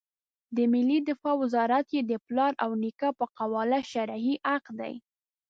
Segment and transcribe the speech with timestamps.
[0.55, 4.93] د ملي دفاع وزارت یې د پلار او نیکه په قواله شرعي حق دی.